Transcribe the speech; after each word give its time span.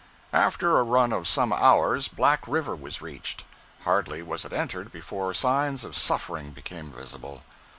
After 0.33 0.79
a 0.79 0.81
run 0.81 1.13
of 1.13 1.27
some 1.27 1.53
hours, 1.53 2.07
Black 2.07 2.47
River 2.47 2.75
was 2.75 3.03
reached. 3.03 3.43
Hardly 3.83 4.23
was 4.23 4.43
it 4.43 4.51
entered 4.51 4.91
before 4.91 5.31
signs 5.35 5.83
of 5.83 5.95
suffering 5.95 6.49
became 6.53 6.91
visible. 6.91 7.43